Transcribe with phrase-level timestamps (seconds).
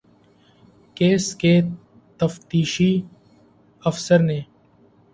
[0.95, 1.59] case کے
[2.19, 3.01] تفتیشی
[3.83, 4.39] افسر نے